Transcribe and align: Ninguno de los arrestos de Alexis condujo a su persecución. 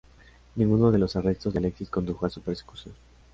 Ninguno 0.55 0.89
de 0.89 0.97
los 0.97 1.15
arrestos 1.15 1.53
de 1.53 1.59
Alexis 1.59 1.91
condujo 1.91 2.25
a 2.25 2.29
su 2.31 2.41
persecución. 2.41 2.95